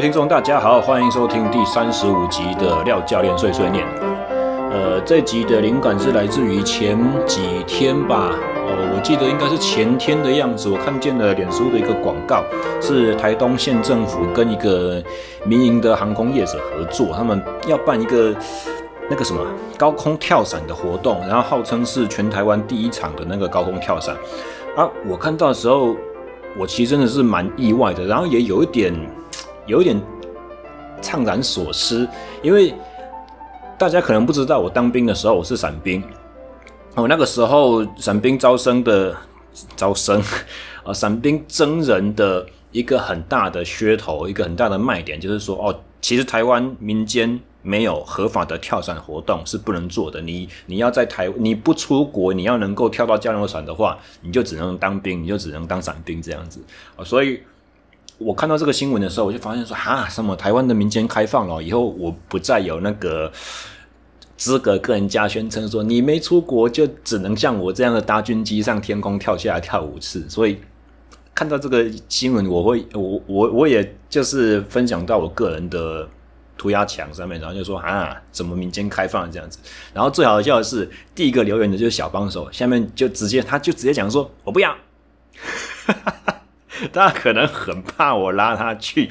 [0.00, 3.86] 位听众，大家好，欢迎收听第三十五集的廖教练碎碎念。
[4.70, 8.30] 呃，这集的灵感是来自于前几天吧，
[8.66, 12.42] 呃，我记得应该是前天的样子，我看见了脸书的一个广告，
[12.80, 15.04] 是台东县政府跟一个
[15.44, 18.34] 民营的航空业者合作，他们要办一个
[19.10, 19.46] 那个什么
[19.76, 24.16] 高空跳伞的活动，然后号称是全台湾第一场的那个高空跳伞。
[24.74, 25.94] 啊，我看到的时候，
[26.58, 28.94] 我其实真的是蛮意外的，然后也有一点。
[29.70, 29.98] 有一点
[31.00, 32.06] 怅然所失，
[32.42, 32.74] 因为
[33.78, 36.02] 大家可能不知道，我当兵的时候我是伞兵。
[36.96, 39.16] 我那个时候伞兵招生的
[39.76, 40.20] 招生
[40.82, 50.20] 啊， 伞兵征人的一个很大的噱头，一个很大的卖点，就是说哦，其实台湾民间没有合法的跳伞活动是不能做的。
[50.20, 56.60] 你你要在台你不出国，你要能够跳到降落伞的话，你就只能当兵，你就只能当伞兵这样子
[56.96, 57.40] 啊，所以。
[58.20, 63.32] 我看到这个新闻的时候，我就发现说，哈，什么台湾的民间开放了，以后我不再有那个
[64.36, 70.28] 资格跟人家宣称说，你没出国就只能像我这样的搭军机上天空跳下来跳五次。
[70.28, 70.60] 所以
[71.34, 76.06] 看到这个新闻，我会， 我我我也就是分享到我个人的
[76.58, 79.58] 涂鸦墙上面，然后就说，啊，怎么民间开放这样子？
[79.94, 84.76] 然后最好笑的是，第一个留言的就是小帮手，下面就直接他就直接讲说，我不要。
[86.92, 89.10] 大家可能很怕我拉他去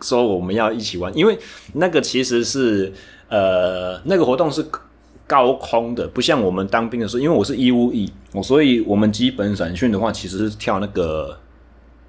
[0.00, 1.38] 说我们要一起玩，因为
[1.74, 2.92] 那个其实是
[3.28, 4.64] 呃那个活动是
[5.26, 11.38] 高空的，不像我们当兵的时候，因为我是义务役，我所以我们基本伞训的话其实是跳那个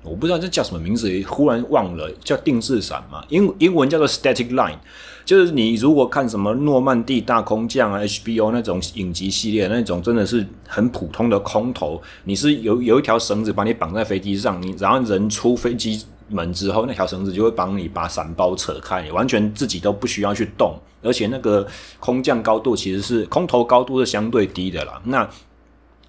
[0.04, 4.78] 我不知道这叫什么名字，忽然忘了叫定制伞嘛，英英文叫做 static line。
[5.26, 21.66] 就是你如果看什么诺曼底大空降啊，HBO 那种影集系列，那种真的是很普通的空投，你是有有一条绳子把你绑在飞机上，你然后人出飞机门之后，那条绳子就会帮你把伞包扯开，你完全自己都不需要去动，而且那个
[22.00, 25.02] 空降高度其实是空投高度是相对低的啦。
[25.06, 25.30] 那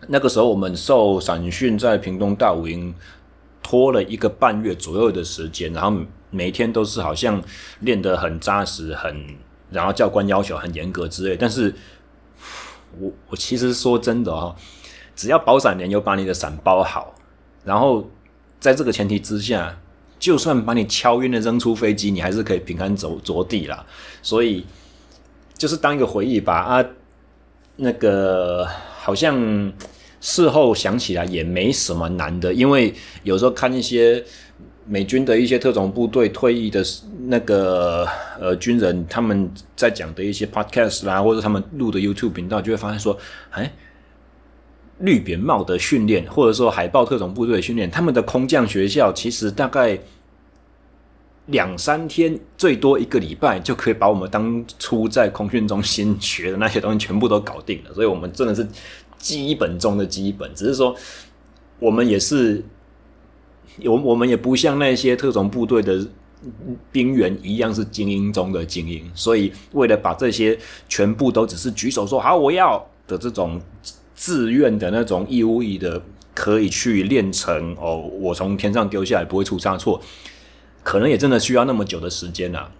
[0.09, 2.93] 那个时候我们受伞训在屏东大武营
[3.63, 6.01] 拖了一个半月左右的时间，然后。
[6.35, 7.41] 每天都是好像
[7.81, 9.25] 练得很扎实，很
[9.71, 11.37] 然后教官要求很严格之类。
[11.37, 11.73] 但是
[12.99, 14.55] 我我其实说真的哦，
[15.15, 17.15] 只要保伞连有把你的伞包好，
[17.65, 18.11] 然后
[18.59, 19.79] 在这个前提之下，
[20.19, 23.87] 就算把你敲晕了扔出飞机，你还是可以平安走着地啦。
[24.21, 24.67] 所以
[25.57, 26.85] 就是当一个回忆吧啊，
[27.77, 28.69] 那个
[28.99, 29.73] 好像
[30.21, 34.25] 事后想起来也没什么难的，因为有时候看一些。
[34.87, 36.85] 美军的一些特种部队退役的
[37.27, 38.07] 那个
[38.39, 43.19] 呃军人，他们在讲的一些 podcast 啦，或者他们录的 YouTube 频道，就会发现说，
[43.51, 43.73] 哎，
[44.99, 49.99] 绿扁帽的训练，或者说海豹特种部队的训练，他们的空降学校其实大概
[51.47, 57.95] 两三天，最多一个礼拜，就可以把我们当初在空训中心学的那些东西全部都搞定了。
[57.95, 58.67] 所以，我们真的是
[59.17, 60.95] 基本中的基本，只是说
[61.79, 62.63] 我们也是。
[63.85, 66.07] 我我们也不像那些特种部队的
[66.93, 70.59] 兵员一样是精英中的精英，所以为了把这些
[70.89, 73.61] 全部都只是举手说好我要的这种
[74.15, 76.01] 自愿的那种义务役的，
[76.35, 80.01] 可以去练成哦，我从天上丢下来不会出差错，
[80.83, 82.71] 可能也真的需要那么久的时间啊。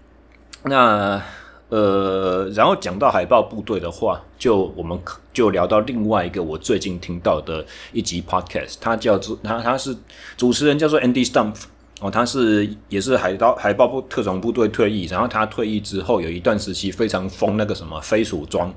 [0.63, 1.21] 那。
[1.69, 4.97] 呃，然后讲到海豹部队的话，就我们
[5.33, 9.95] 就聊到另外一个我最近听到的一集 podcast，他叫做他他是
[10.37, 11.55] 主持人叫做 Andy Stump
[12.01, 18.71] 哦，他是也是海盗海豹部特种部队退役，然后他退役之后有一段时期非常疯那个什么飞鼠装，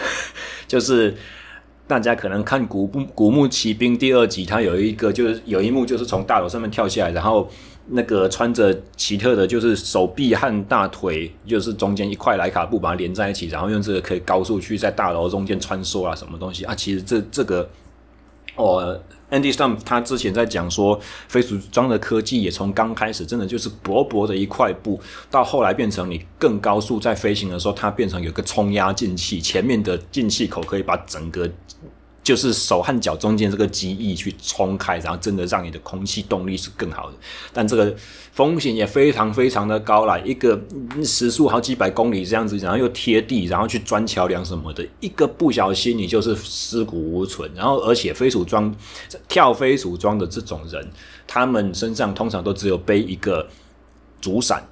[0.66, 1.14] 就是
[1.86, 7.46] 大家可能看古《古古墓奇兵》第二集，他有一个就是有一幕就是从大楼上面跳下来，然后。
[7.88, 16.74] 那个穿着奇特的，就是手臂和大腿，就是中间一块莱卡布把它连在一起，然后用这个可以高速去在大楼中间穿梭啊，什么东西啊？
[16.74, 17.68] 其实这这个
[18.56, 19.00] 哦
[19.30, 20.98] ，Andy Stump 他之前在讲说，
[21.28, 25.00] 飞鼠装的科技也从刚开始真的就是薄薄的一块布，
[25.30, 31.50] 到后来变成你更高速在飞行的时候，它变成有个冲压进气，前面的进气口可以把整个。
[32.22, 37.16] 就是手和脚中间这个机翼去冲开，然后真的让你的空气动力是更好的，
[37.52, 37.94] 但这个
[38.32, 40.60] 风险也非常非常的高啦，一个
[41.04, 47.50] 时速好几百公里这样子，然后又贴地，然后去钻桥梁什么的，一个不小心你就是尸骨无存。
[47.54, 48.72] 然后而且飞鼠装
[49.28, 50.90] 跳飞鼠装的这种人，
[51.26, 53.48] 他们身上通常都只有背一个
[54.20, 54.64] 主伞。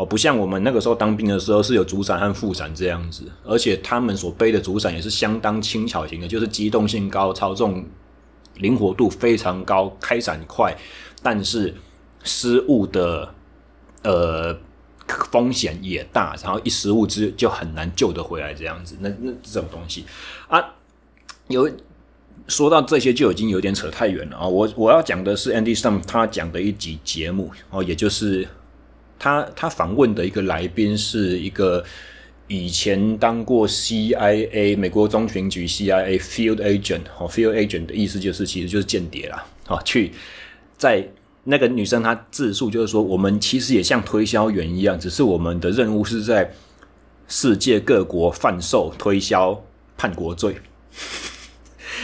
[0.00, 7.84] 哦，不像我们那个时候当兵的时候是有主伞和副伞这样子，而且他们所背的主伞也是相当轻巧型的，就是机动性高、操纵
[8.54, 10.74] 灵活度非常高、开伞快，
[11.22, 11.74] 但是
[12.24, 13.34] 失误的
[14.02, 14.58] 呃
[15.30, 18.96] 风险也大，然后一失误之就很难救得回来这样子。
[19.00, 20.06] 那那这种东西
[20.48, 20.64] 啊，
[21.48, 21.70] 有
[22.48, 24.48] 说到这些就已经有点扯太远了啊。
[24.48, 28.48] 我我要讲的是 Andy Stumpf 他讲的一集节目哦，也就是
[29.20, 31.84] 他他访问的一个来宾是一个。
[32.52, 40.10] 以前当过 CIA 美国中情局 CIA field agent 哦，field agent 的意思就是其实就是间谍啦，哦，去
[40.76, 41.08] 在
[41.44, 46.52] 那个女生她自述就是说，我们其实也像推销员一样，只是我们的任务是在
[47.28, 49.64] 世界各国贩售、推销
[49.96, 50.56] 叛国罪。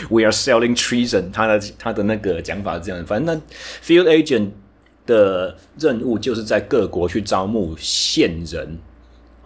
[0.09, 4.51] We are selling treason，他的他的那个讲法是这样，反正那 field agent
[5.07, 8.79] 的任务就是在各国去招募线人。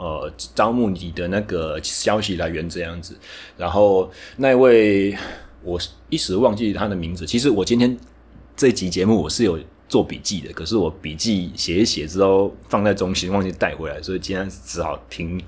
[0.03, 3.15] 呃，招募你的那个消息来源这样子，
[3.59, 5.15] 然后那位
[5.62, 5.79] 我
[6.09, 7.27] 一时忘记他的名字。
[7.27, 7.95] 其实我今天
[8.57, 9.61] 这集节目我是有
[9.91, 15.39] 做笔记的，可是我笔记写一写之后放在中心忘记带回来，所以今天只好听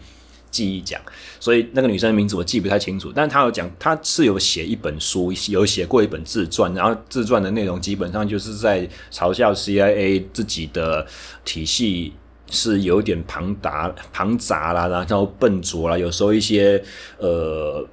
[0.53, 1.03] 记忆讲。
[1.41, 11.05] 所以那个女生的名字我记不太清楚，但她有讲，她是有写一本书，有写过一本自传，然后自传的内容基本上就是在嘲笑 CIA 自己的
[11.45, 12.13] 体系。
[12.55, 16.85] 是有点庞杂、庞杂啦，然后笨拙啦，有时候一些
[17.17, 17.89] 呃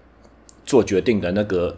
[0.65, 1.77] 做决定的那个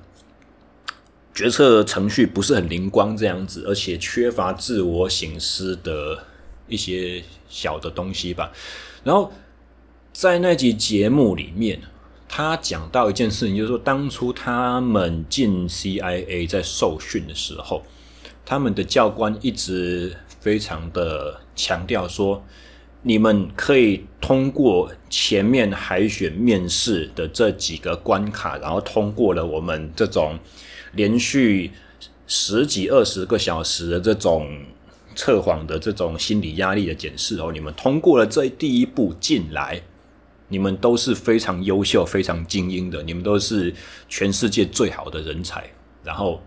[1.32, 6.24] 决策程序不是很灵光这样子，而且缺乏自我省思的
[6.68, 8.52] 一些小的东西吧。
[9.04, 9.32] 然后
[10.14, 11.80] 在那集节目里面，
[12.28, 17.82] 他讲到一件事情，就是说当初他们进 CIA 在受训的时候，
[18.46, 22.44] 他们的教官一直非常的强调说。
[23.04, 30.38] 你们可以通过前面海选面试的这几个关卡，然后通过了我们这种
[30.92, 31.72] 连续
[32.28, 34.48] 十几二十个小时的这种
[35.16, 39.82] 测谎的这种心理压力的检视哦，你们通过了这第一步进来，
[40.52, 43.74] 你们都是非常优秀、非常精英的，你们都是
[44.08, 45.68] 全世界最好的人才。
[46.04, 46.40] 然后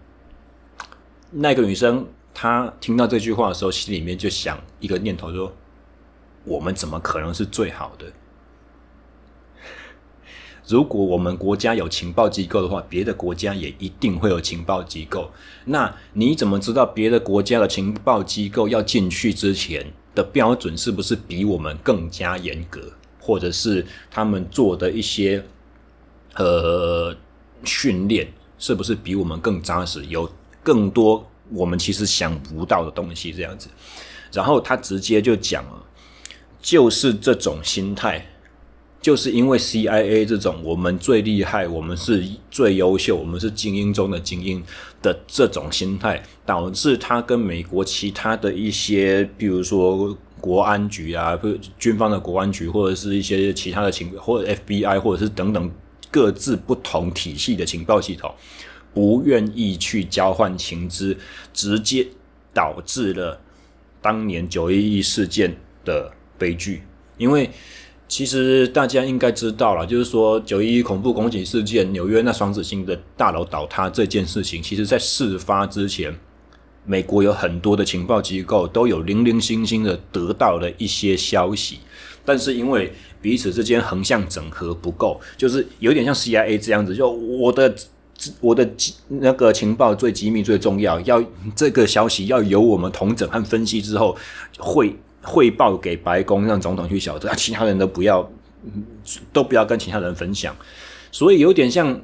[1.33, 5.53] 那个女生她听到这句话的时候，心里面就想一个念头说。
[6.47, 8.05] 我们怎么可能是最好的？
[10.69, 15.31] 如果我们国家有情报机构的话，别的国家也一定会有情报机构。
[15.65, 22.93] 那你怎么知道别的国家的情报机构要进去之前的标准是不是比我们更加严格，
[23.25, 25.43] 或者是他们做的一些
[26.37, 27.17] 呃
[27.65, 28.29] 训练
[28.59, 30.31] 是不是比我们更扎实，有
[30.63, 33.33] 更多我们其实想不到的东西？
[33.33, 33.69] 这样子，
[34.31, 35.83] 然后他直接就讲了。
[36.61, 38.27] 就是这种心态，
[39.03, 44.65] 就是因为 CIA 这种我们最厉害，我们是最优秀，我们是精英中的精英
[45.03, 55.71] 的这种心态，导致他跟美国其他的一些，比如说国安局啊，不军方的国安局，或者是一些其他的情，或者 FBI，或者是等等
[56.11, 58.31] 各自不同体系的情报系统，
[58.93, 61.17] 不愿意去交换情资，
[61.55, 62.07] 直接
[62.53, 63.41] 导致了
[64.03, 66.13] 当年九一一事件的。
[66.37, 66.83] 悲剧，
[67.17, 67.49] 因为
[68.09, 76.13] 其实大家应该知道了，就是说九一一恐怖攻击事件，纽约那双子星的大楼倒塌这件事情，其实在事发之前，
[76.85, 81.81] 美国有很多的情报机构都有零零星星的得到了一些消息，
[82.25, 87.75] 但是因为彼此之间横向整合不够，就是有点像 CIA 这样子，就我的
[88.41, 88.69] 我的
[89.09, 91.23] 那个情报最机密最重要，要
[91.57, 94.17] 这个消息要由我们统整和分析之后
[94.59, 94.95] 汇。
[95.27, 98.31] 汇报给白宫，让总统去晓得，其他人都不要，
[99.33, 100.55] 都不要跟其他人分享。
[101.11, 101.99] 所以有点像，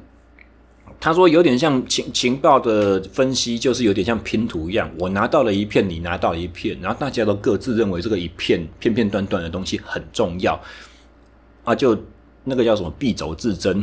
[1.00, 4.90] 他说有点像情情报的分析，就是有点像拼图一样。
[4.98, 10.60] 我拿到了一片，你拿到了一片，然后大家都各自认为这个一片片片段段的东西很重要，
[11.64, 11.98] 啊，就
[12.44, 13.82] 那个叫什么敝帚自珍，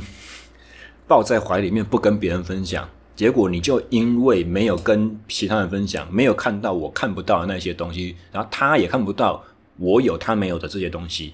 [1.07, 2.87] 抱在怀里面不跟别人分享。
[3.15, 9.43] 结果你就因为没有跟其他人分享，没有看到我看不到的那些东西，然后他也看不到
[9.77, 11.33] 我有他没有的这些东西，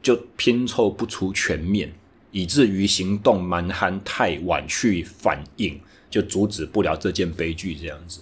[0.00, 1.92] 就拼凑不出全面，
[2.32, 8.20] 以至于行动蛮横，太晚去反应，就阻止不了这件悲剧这样子。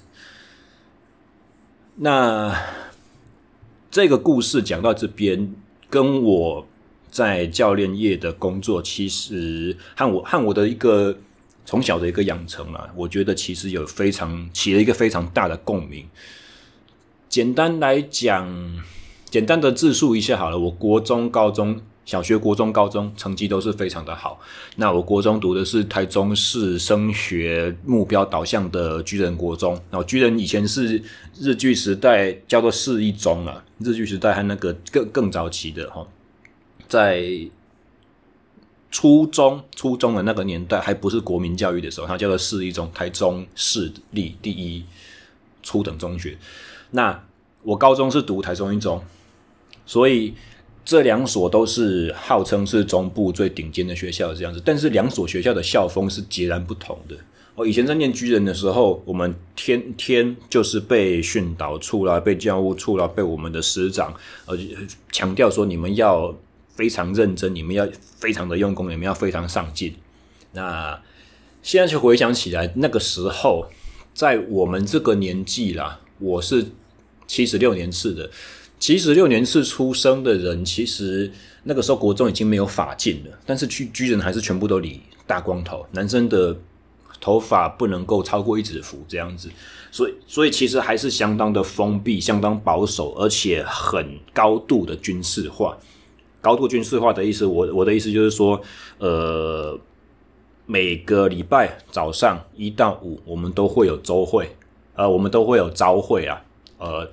[1.96, 2.56] 那
[3.90, 5.54] 这个故事讲到这边，
[5.88, 6.66] 跟我
[7.10, 11.18] 在教练业的工作，其实和我和我的一个。
[11.70, 16.08] 从小的一个养成啊，我觉得其实有非常起了一个非常大的共鸣。
[17.28, 18.82] 简单来讲，
[19.28, 20.58] 简单的自述一下好了。
[20.58, 24.40] 我国中、高中小学、国中、高中成绩都是非常的好。
[24.76, 29.74] 那我国中读的是台中市升学目标导向的居仁国中。
[29.90, 31.02] 然后居仁以前是
[31.38, 36.06] 日据时代叫做市一中啊，日据时代和那个更更早期的哈，
[36.88, 37.22] 在
[38.90, 44.82] 初中初中的那个年代还不是国民教育的时候，它叫做市一中，台中市立第一
[45.62, 46.38] 初等中学。
[46.92, 47.22] 那
[47.62, 49.04] 我高中是读台中一中，
[49.84, 50.32] 所以。
[50.88, 54.62] 这两所都是号称是中部最顶尖的学校，这样子。
[54.64, 57.14] 但是两所学校的校风是截然不同的。
[57.54, 64.14] 我以前在念居人的时候，我们天天就是被训导处啦、被教务处啦、被我们的师长
[64.46, 64.56] 呃
[65.12, 66.34] 强调说，你们要
[66.74, 69.94] 非常认真，你们要非常的用功，你们要非常上进。
[70.52, 70.98] 那
[71.62, 73.66] 现在去回想起来，那个时候
[74.14, 76.64] 在我们这个年纪啦，我是
[77.26, 78.30] 七十六年次的。
[78.78, 81.30] 七十六年次出生的人，其实
[81.64, 86.56] 那个时候国中已经没有发禁了，但是去居人还是全部都理大光头，男生的
[87.20, 89.50] 头发不能够超过一指幅这样子，
[89.90, 95.76] 所以所以其实还是相当的封闭、相当保守，而且很高度的军事化。
[96.40, 98.60] 高度军事化的意思，我我的意思就是说，
[98.98, 99.76] 呃，
[100.66, 104.48] 每个礼拜早上一到五，我们都会有周会，
[104.94, 106.40] 呃，我们都会有朝会啊，
[106.78, 107.10] 呃。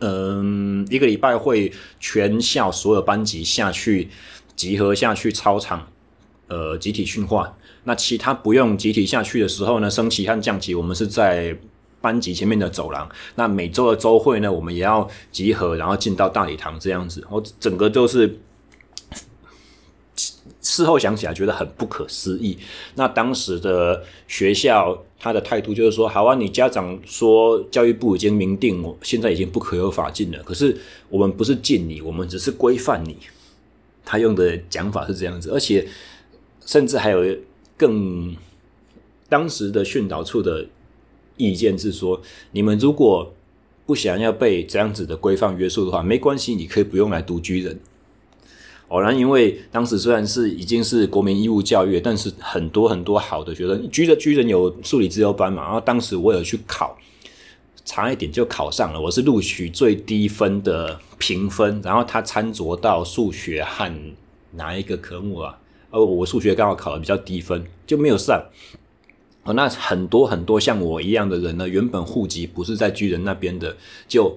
[0.00, 4.08] 嗯，一个礼拜会全校所有班级下去
[4.56, 5.86] 集合下去操场，
[6.48, 7.56] 呃，集体训话。
[7.84, 11.56] 那其他不用集体下去的时候呢，升旗和降旗，我们是在
[12.00, 13.08] 班级前面的走廊。
[13.36, 17.26] 那每周的周会呢，我们也要集合，然后进到大礼堂这样子。
[17.30, 18.38] 我整个都是。
[20.62, 22.58] 事后想起来觉得很不可思议。
[22.94, 30.42] 那当时的学校他的态度就是说：“好啊，你家长说教育部已经明定，我现在已经不可有法禁了。
[30.42, 30.74] 可是
[31.10, 33.18] 我们不是禁你，我们只是规范你。”
[34.02, 35.86] 他用的讲法是这样子，而且
[36.64, 37.36] 甚至还有
[37.76, 38.34] 更
[39.28, 40.66] 当时的训导处的
[41.36, 42.18] 意见是说
[42.52, 43.30] ：“你们如果
[43.84, 47.78] 不想要被这样子的规范约束的话，没关系，你可以不用来读居人。”
[48.90, 56.98] 偶然，因为当时虽然是已经是国民义务教育，但是很多很多好的学生，居的居仁有数理资优班嘛，然后当时我有去考，
[57.84, 63.92] 差一点就考上了，我是录取最低分的评分，然后他参酌到数学和
[64.54, 65.56] 哪一个科目啊？
[65.90, 68.44] 呃，我数学刚好考的比较低分，就没有上。
[69.44, 73.76] 哦，那很多很多像我一样的人呢，原本户籍不是在居仁那边的，
[74.08, 74.36] 就。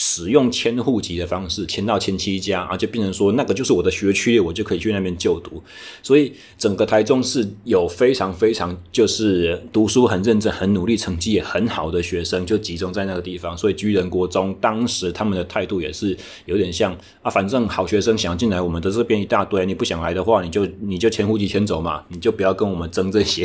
[0.00, 5.60] 使用迁户籍的方式迁到亲戚家，啊，就变成说那个就是我的学区，我就可以去那边就读。
[6.04, 13.58] 所以整个台中市有非常非常就是读书很认真、很努力、成绩也很好的学生，就集中在那个地方。
[13.58, 23.44] 所以居仁国中当时他们的态度也是有点像啊，反正好学生想进来我们的这边一大堆，你不想来的话，你就你就迁户籍迁走嘛，你就不要跟我们争这些。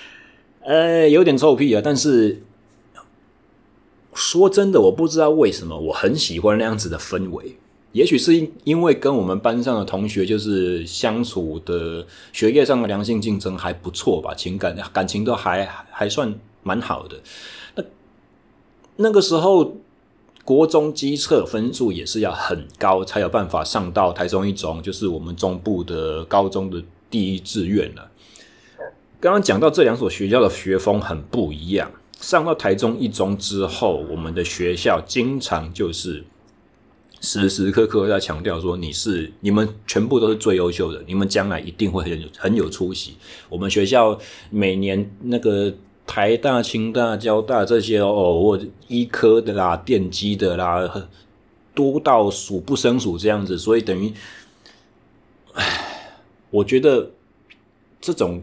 [0.64, 2.42] 呃，有点臭屁啊，但是。
[4.14, 7.56] 说真的，我不知道为什么我很喜欢那样子的氛围。
[7.92, 17.20] 也许是因为跟我们班上的同学就是相处的学业上的良性竞争还不错吧，情感感情都还还算蛮好的。
[17.74, 17.84] 那
[18.96, 19.76] 那个时候
[20.42, 28.10] 国中基测分数也是要很高才有办法上到台中一中，就是我们中部的高中的第一志愿了。
[29.20, 31.90] 刚刚讲到这两所学校的学风很不一样。
[32.22, 36.24] 上到台中一中之后，我们的学校经常就是
[37.20, 43.16] 时时刻刻在强调说，你是你们全部都是最优秀的，你们将来一定会很有很有出息。
[43.48, 44.16] 我们学校
[44.50, 45.74] 每年那个
[46.06, 50.88] 台大、清大、交大这些哦，或医科的啦、电机的啦，
[51.74, 54.12] 多到数不胜数这样子，所以等于，
[55.54, 56.14] 唉，
[56.50, 57.10] 我觉得
[58.00, 58.40] 这种。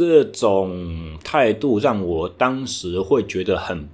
[0.00, 3.86] 这种态度让我当时会觉得很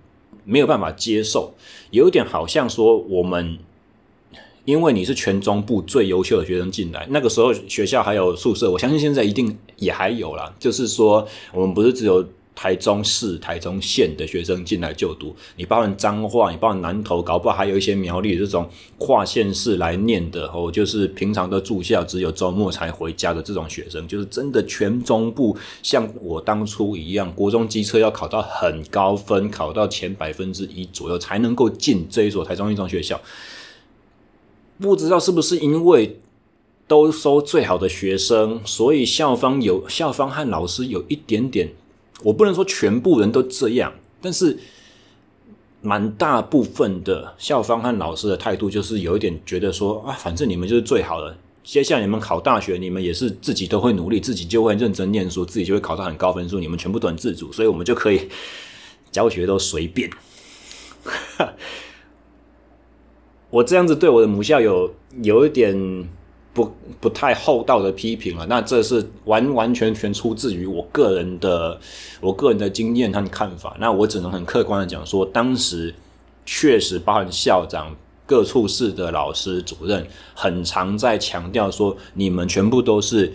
[0.45, 1.55] 没有办法接受，
[1.91, 3.59] 有点好像说我们
[4.65, 12.25] 因为你是全中部最优秀的学生进来，那个时候学校还有宿舍，我相信现在一定也还有啦，就是说我们不是只有。
[12.57, 33.21] 台中市、台中县的学生进来就读，你包含彰化，你包含南投，搞不好还有一些苗栗这种跨县市来念的哦，就是平常的住校，只有周末才回家的这种学生，就是真的全中部像我当初一样，国中机车要考到很高分，考到前百分之一左右才能够进这一所台中一中学校。
[34.81, 36.19] 不知道是不是因为
[36.89, 41.71] 都收最好的学生，所以校方有校方和老师有一点点。
[42.23, 44.59] 我不能说全部人都这样，但是
[45.83, 58.29] 蛮大部分的校方和老师的态度就是有一点觉得说啊，反正你们就是最好的，接下来你们考大学，你们也是自己都会努力，自己就会认真念书，自己就会考到很高分数，你们全部都很自主，所以我们就可以
[59.13, 60.11] 教学都随便。
[63.51, 64.93] 我这样子对我的母校有
[65.23, 66.09] 有一点
[66.57, 71.79] 不不太厚道的批评了，那这是完完全全出自于我个人的
[72.23, 73.77] 我个人的经验和看法。
[73.79, 75.95] 那我只能很客观的讲说，当时
[76.47, 77.95] 确实包含校长、
[78.25, 83.31] 各处室的老师、主任，很常在强调说，你们全部都是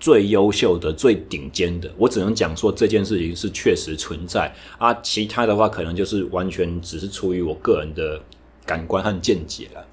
[0.00, 1.88] 最优秀的、最顶尖的。
[1.96, 8.20] 我只能讲说这件事情是确实存在啊，其他的话可能就是完全只是出于我个人的。
[8.66, 9.84] 感官和见解了。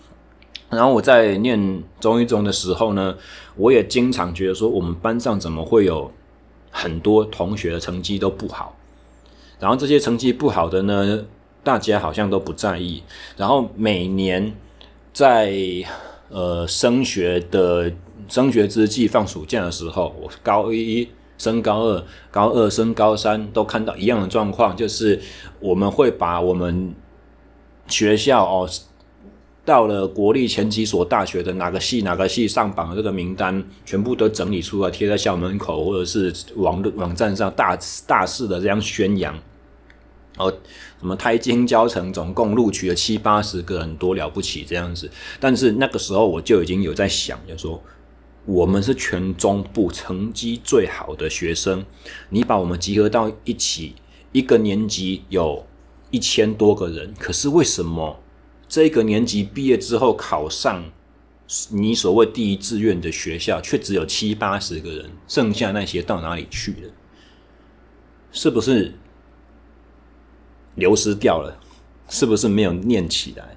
[0.70, 3.16] 然后我在念中一中的时候呢，
[3.56, 6.12] 我也经常觉得说，我们班上怎么会有
[6.70, 8.76] 很多同学的成绩都不好？
[9.60, 11.26] 然后这些成绩不好的呢，
[11.64, 13.02] 大家好像都不在意。
[13.38, 14.54] 然后每年
[15.14, 15.54] 在
[16.30, 17.92] 呃升学的
[18.28, 21.08] 升学之际，放暑假的时候，我高一
[21.38, 25.20] 升高二，高二升高三，都看到一样的状况，就是
[25.60, 26.94] 我们会把我们。
[27.90, 28.70] 学校哦，
[29.68, 39.38] 到了国立前几所大学的哪个系哪个系上榜的这个名单，全部都整理出来贴在校门口或者是网网站上，大大肆的这样宣扬。
[40.38, 40.50] 哦，
[41.02, 45.12] 什么台金交成总共录取了七八十个人，多了不起这样子。
[45.38, 47.84] 但是那个时候我就已经有在想，就说
[48.46, 51.86] 我们是全中部成绩最好的学生，
[52.30, 53.96] 你把我们集合到一起，
[54.32, 55.66] 一个年级有。
[56.10, 58.18] 一千多个人，可是为什么
[58.68, 60.84] 这个年级毕业之后考上
[61.70, 65.10] 你所谓第一志愿的学校，却只有七八十个人？
[65.28, 66.92] 剩下那些到哪里去了？
[68.32, 68.94] 是不是
[70.76, 71.58] 流失掉了？
[72.10, 73.56] 是不是没有念起来？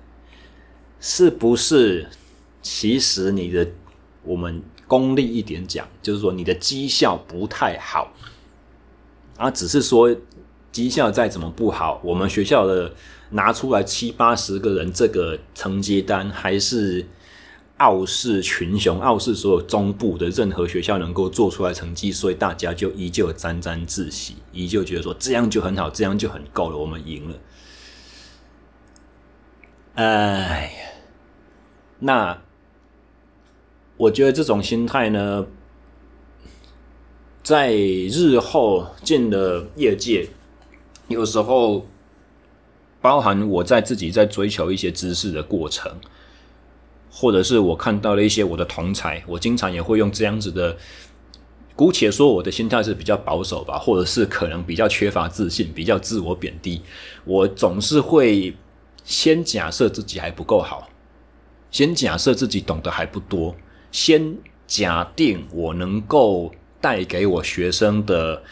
[1.01, 2.09] 是不是
[2.62, 3.68] 其实你的
[4.23, 8.12] 我们功利一点讲，就是说你的绩效不太好
[9.37, 9.51] 啊？
[9.51, 10.16] 只是说。
[10.73, 12.94] 绩效再怎么不好，我们学校的
[13.31, 17.07] 拿出来七八十个人，这个成绩单还是
[17.79, 27.37] 傲视群雄，傲视所有中部的任何学校能够做出来成绩，所以大家就依旧沾沾自喜，依旧觉得说这样就很好，这样就很够了，我们赢了。
[29.95, 30.73] 哎，
[31.99, 32.43] 那
[33.97, 35.47] 我觉得这种心态呢，
[37.43, 40.29] 在日后进了业界。
[41.09, 41.87] 有时候，
[43.01, 45.91] 包含我在自己在追求一些知识的过程，
[47.11, 50.77] 或者是我看到了一些我的同才，我经常也会用这样子的，
[51.75, 56.83] 姑且说我的心态是比较保守吧，或者是可能比较缺乏自信，比较自我贬低。
[57.25, 58.55] 我总是会
[59.03, 60.91] 先假设自己还不够好，
[61.71, 63.57] 先假设自己懂得还不多，
[63.91, 64.37] 先
[64.67, 68.43] 假定我能够带给我学生的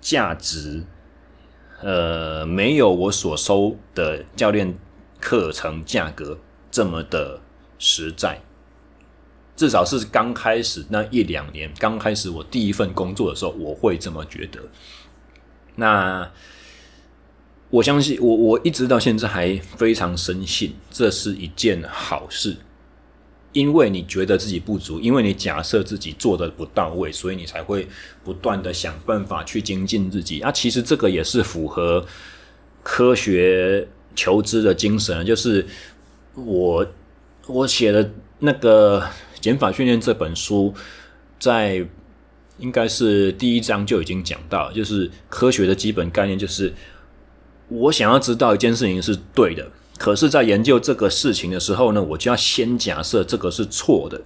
[0.00, 0.84] 价值。
[1.82, 4.76] 呃，没有我所收的教练
[5.20, 6.38] 课程价格
[6.70, 7.40] 这么的
[7.78, 8.40] 实在，
[9.54, 14.60] 至少是刚开始那一两年，刚开始我第一份工作的时候，我会这么觉得。
[15.74, 16.30] 那
[17.68, 22.56] 我相信，我我一直到现在还非常深信，这是一件好事。
[23.56, 27.88] 因为你觉得自己不足，因为你假设自己做的不到位，所以你才会
[28.22, 30.40] 不断的想办法去精进自己。
[30.40, 32.04] 啊，其实这个也是符合
[32.82, 35.64] 科学求知的精神，就是
[36.34, 36.86] 我
[37.46, 39.00] 我写的那个
[39.40, 40.74] 《减法训练》这本书，
[41.40, 41.82] 在
[42.58, 46.74] 应该是第一章就已经讲到，就是科学的基本概念，就是
[47.68, 49.66] 我想要知道一件事情是对的。
[49.98, 54.20] 可是，在研究这个事情的时候呢，我就要先假设这个是错的。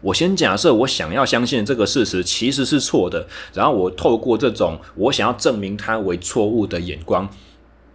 [0.00, 7.28] 我先假设我想要相信这个事实其实是错的，然后我透过这种我想要证明它为错误的眼光，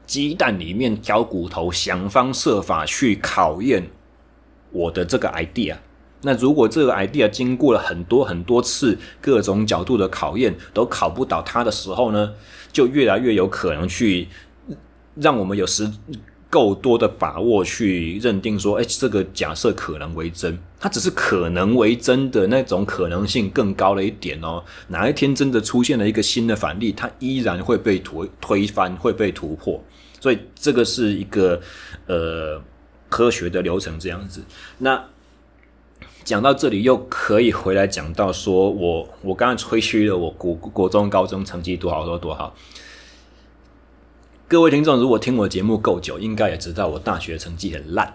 [0.05, 3.89] 鸡蛋里面挑骨头，想方设法去考验
[4.71, 5.77] 我的这个 idea。
[6.21, 12.33] 那如果这个 idea 经过了很多很多次各种角度的考验，都考不倒它的时候呢，
[12.71, 14.27] 就越来越有可能去
[15.15, 15.91] 让我们有时。
[16.49, 24.63] 够多的把握去认定说，哎，这个假设可能为真，它只是可能为真的那种可能性更高了一点哦。
[24.87, 29.79] 哪一天真的出现了一个新的反例，它依然会被推推翻，会被突破。
[30.19, 31.61] 所以这个是一个
[32.07, 32.61] 呃
[33.09, 34.43] 科学的流程这样子。
[34.79, 35.05] 那
[36.23, 42.55] 讲到这里，又可以回来讲到说我我刚刚吹嘘了我国国中高中成绩多好多多好。
[44.49, 48.11] 各位听众，如果听我节目够久，应该也知道我大学成绩很烂，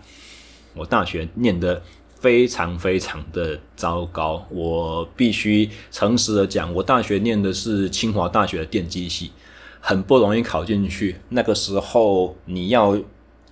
[0.75, 1.81] 我大学念得
[2.19, 4.45] 非常非常的糟糕。
[4.51, 9.31] 我必须诚实的讲，我大学念的是清华大学的电机系，
[9.79, 11.15] 很不容易考进去。
[11.29, 13.01] 那个时候你要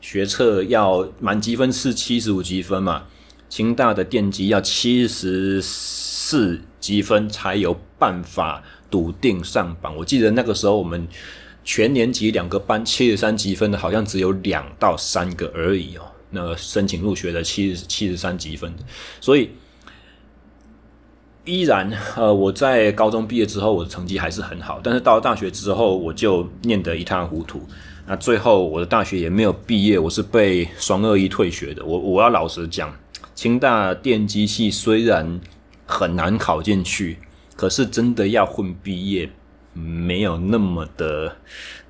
[0.00, 3.04] 学测要满积分是七十五积分嘛，
[3.48, 9.96] 清大的电机要七十四积分才有办法笃定上榜。
[9.96, 11.06] 我记得那个时候我们。
[11.64, 16.02] 全年级两个班七十三积分的，好像只有两到三个而已哦。
[16.30, 18.72] 那申请入学的七十七十三积分，
[19.20, 19.50] 所以
[21.44, 24.80] 依然呃，我在高中毕业之后，我的成绩还是很好。
[24.82, 27.62] 但是到了大学之后，我就念得一塌糊涂。
[28.06, 31.84] 那最后我的大学也没有毕业，我是被双二一退学的。
[31.84, 32.96] 我我要老实讲，
[33.34, 35.40] 清大电机系虽然
[35.84, 37.18] 很难考进去，
[37.54, 39.30] 可是真的要混毕业。
[39.72, 41.36] 没有那么的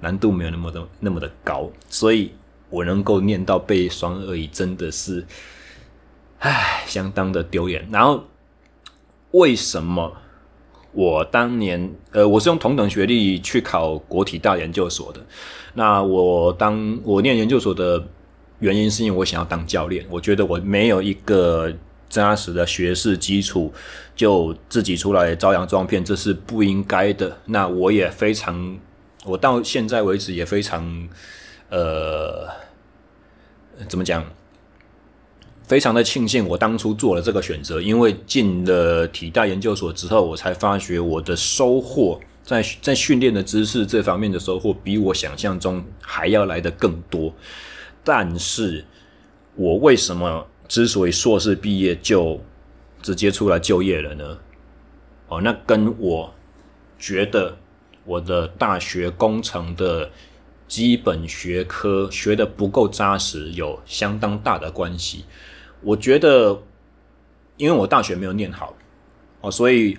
[0.01, 2.33] 难度，没有那么的那么的高，所以
[2.71, 5.27] 我能够念到被双二一，真的是，
[6.39, 7.89] 唉，相当的丢脸。
[7.91, 8.25] 然后
[9.33, 10.13] 为什么
[10.93, 15.21] 我当年呃，我是用同等学历去考国体大研究所的？
[15.75, 18.05] 那我当我念研究所的
[18.61, 21.73] 原因，是因为我想要当教练，我觉得我没有一个。
[22.13, 23.73] 扎实的学识基础，
[24.15, 27.39] 就自己出来招摇撞骗，这是不应该的。
[27.47, 28.79] 那我也非常，
[29.25, 31.09] 我到现在为止也非常，
[31.71, 32.47] 呃，
[33.89, 34.23] 怎么讲？
[35.67, 47.33] 非常的庆幸我当初做了这个选择，因为进了体大研究所之后，我才发觉我的收获在在训练的知识这方面的收获，比我想象中还要来得更多。
[48.05, 48.85] 但是
[49.55, 50.47] 我为什么？
[50.73, 52.41] 之所以硕士毕业就
[53.03, 54.39] 直接出来就业了呢？
[55.29, 56.33] 哦，那跟我
[56.99, 57.59] 觉得
[58.07, 60.11] 我的大学工程的
[60.67, 65.27] 基本学科学得不够扎实有相当大的关系。
[65.83, 66.63] 我觉得，
[67.59, 68.75] 因为我大学没有念好
[69.43, 69.99] 哦，所以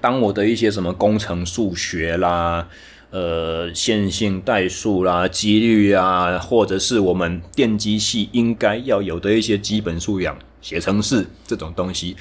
[0.00, 2.68] 当我的一些什么工程数学啦。
[3.10, 12.16] 呃，线性代数啦、几率啊，或者是我们电机系应该要有的一些基本素养，写程式这种东西，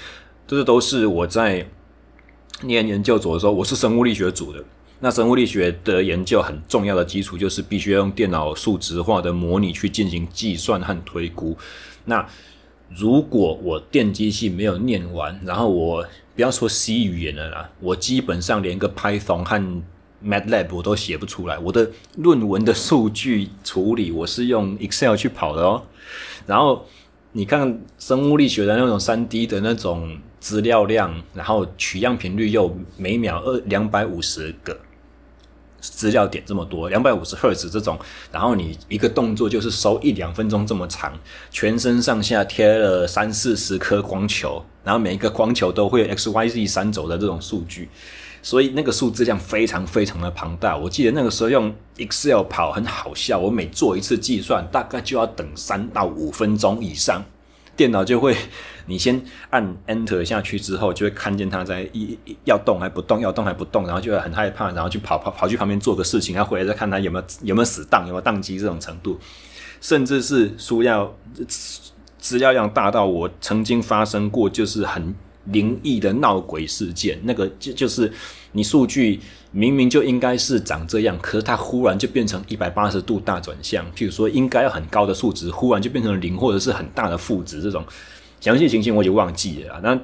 [0.47, 1.67] 这都是我在
[2.61, 4.63] 念研究所的时候，我是生物力学组的。
[5.01, 11.57] 那生物力学的研究很重要的基础，就是必须要用电脑数值化的模拟去进行计算和推估。
[12.05, 12.25] 那
[12.95, 19.81] 如果我电机系没有念完，然后我不要说 C 语言了啦，我基本上连个 Python 和
[20.25, 25.83] MATLAB 我都写不出来，我的论文的数据处理我是用 Excel 去跑的哦。
[26.47, 26.85] 然后
[27.33, 34.75] 你看生物力学的那种三 D 的那种资料量，然后取样频率又每秒二两百五十个
[35.79, 37.99] 资料点这么多，两百五十赫兹这种，
[38.31, 41.13] 然后你一个动作就是收一两分钟这么长，
[41.51, 47.89] 全身上下贴了三四十颗光球，然后每一个光球都会有 X Y Z 三轴的这种数据。
[48.45, 57.25] 所以那个数字量非常非常的庞大，我记得那个时候用 Excel 跑很好笑，我每做一次计算大概就要等三到五分钟以上，
[57.75, 58.37] 电脑就会，
[58.85, 69.19] 你先按 Enter 下去之后，就会看见它在一要动还不动，要动还不动，然后就会很害怕，然后去跑跑跑去旁边做个事情，然后回来再看它有没有有没有死档，有没有宕机这种程度，
[69.81, 71.11] 甚至是书要
[72.19, 75.15] 资料量大到我曾经发生过，就是很。
[75.45, 78.11] 灵异的闹鬼事件，那个就就是
[78.53, 79.19] 你数据
[79.51, 83.85] 明明就应该是长这样，可是它忽然就变成一百八十度大转向。
[83.93, 87.85] 譬如说，应该要很高的数值，忽然就变成零，或者是很大的负值，这种
[88.41, 89.79] 详细情形我已经忘记了。
[89.83, 89.99] 那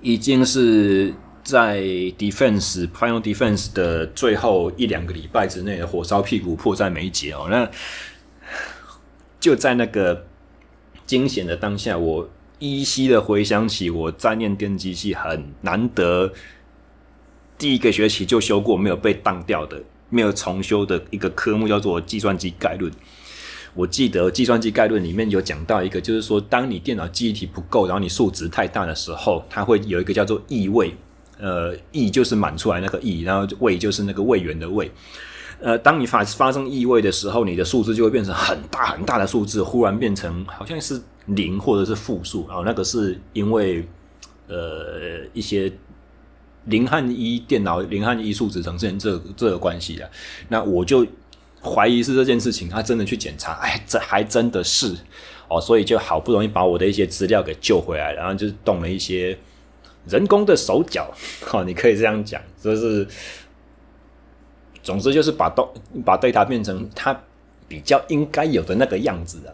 [0.00, 1.12] 已经是
[1.44, 7.48] 在 Defense Final Defense 的最后一两个礼拜之内的火烧屁股，迫在眉睫哦。
[7.50, 7.70] 那
[9.38, 10.26] 就在那个
[11.06, 12.28] 惊险的当下，我。
[12.60, 16.30] 依稀的回想起我在念电机系很难得，
[17.58, 22.92] 第一个学期就修过没有被当掉的、没有重修的一个科目，叫做计算机概论。
[23.72, 30.94] 我记得计算机概论里面有讲到一个，就是说，当你电脑记忆体不够，然后你数值太大的时候，它会有一个叫做异位，
[31.38, 34.90] 呃，异就是满出来那个异，然后位就是那个位元的位。
[35.60, 41.00] 呃，当你发发生异位的时候，你的数字就会变成很大很大的数字，忽然变成好像是。
[41.26, 43.86] 零或者是负数，然后那个是因为
[44.48, 45.72] 呃一些
[46.64, 50.08] 零和一电脑零和一数值呈现这这个关系啊，
[50.48, 51.06] 那我就
[51.62, 54.96] 怀疑是这件事情，他真的去检查，哎，这还真的是
[55.48, 59.38] 哦，所以就好不容易把我的一些资料给救回来，然后就动了一些
[60.08, 61.12] 人工的手脚，
[61.52, 63.06] 哦，你可以这样讲，就是
[64.82, 65.68] 总之就是把东
[66.04, 67.18] 把 data 变成它
[67.68, 69.52] 比较应该有的那个样子啊。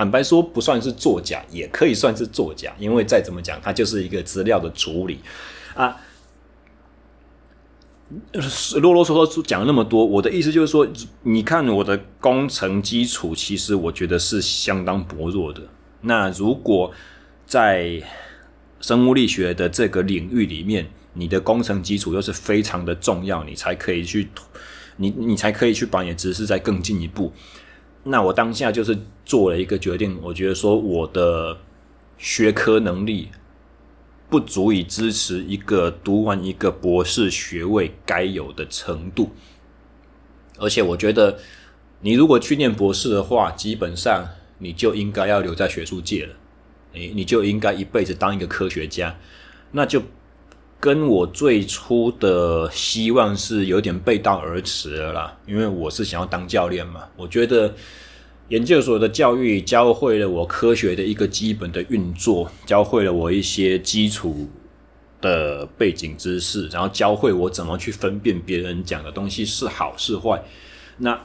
[0.00, 5.18] 坦白说不算是作假，也可以算是作假，因为再怎么讲，它就是一个资料的处理
[5.74, 5.94] 啊。
[8.80, 10.88] 啰啰嗦嗦讲那么多，我的意思就是说，
[11.24, 15.60] 你看我的工程基础，其实我觉得是相当薄弱的。
[16.00, 16.90] 那如果
[17.44, 18.02] 在
[18.80, 24.30] 生物力学的这个领域里面，你的工程基础又是非常的重要，你才可以去，
[24.96, 27.30] 你你才可以去把你的知识再更进一步。
[28.02, 31.58] 那我当下就是做了一个决定，我觉得说我的
[32.18, 33.28] 学科能力。
[34.30, 39.30] 不足以支持一个读完一个博士学位该有的程度，
[40.56, 41.36] 而且我觉得，
[42.00, 44.24] 你如果去念博士的话，基本上
[44.58, 46.34] 你就应该要留在学术界了，
[46.92, 49.18] 你你就应该一辈子当一个科学家，
[49.72, 50.00] 那就
[50.80, 57.74] 跟我最初的希望是有点背道而驰了啦，因为我是想要当教练嘛，我觉得。
[58.48, 64.48] 研究所的教育教会了我科学的一个基本的运作，教会了我一些基础
[65.20, 70.42] 的背景知识，然后教会我怎么去分辨别人讲的东西是好是坏。
[70.96, 71.20] 那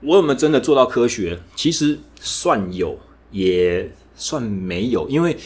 [0.00, 1.38] 我有没有真的做到科学？
[1.54, 2.98] 其实算有，
[3.30, 5.36] 也算没有，因为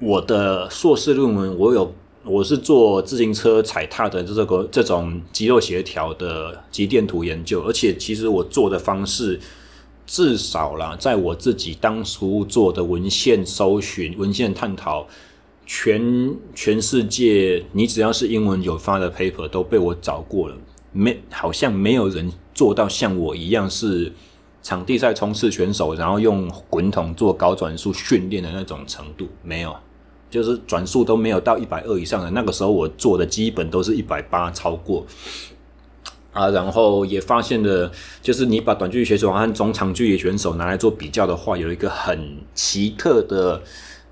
[0.00, 1.94] 我的硕士论文，我有
[2.28, 9.40] 我是做自行车踩踏的这个这种肌肉协调的肌电图研究，而且其实我做的方式。
[10.10, 15.06] 至少啦，在我自己当初做的文献搜寻、文献探讨，
[15.66, 20.56] 全全世界，你只要是英文有发的 paper 都被我找过了，
[20.92, 24.10] 没好像没有人做到像我一样是
[24.62, 29.76] 场地赛冲刺选手，然后用滚筒做高转速训练的那种程度，没有，
[30.30, 32.30] 就是转速都没有到一百二以上的。
[32.30, 35.06] 那个时候我做的基本都是一百八超过。
[36.30, 37.90] 啊，然后也发现了，
[38.22, 43.60] 就是你把短距离选手和中长距离选手拿来做比较的话，有一个很奇特的、